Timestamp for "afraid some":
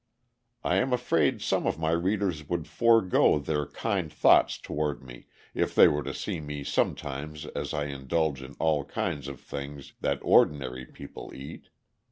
0.93-1.67